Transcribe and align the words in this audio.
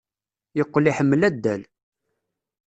Yeqqel 0.57 0.85
iḥemmel 0.91 1.21
addal. 1.29 1.61